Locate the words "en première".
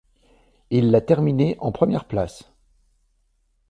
1.59-2.05